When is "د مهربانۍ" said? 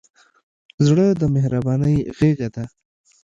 1.21-1.97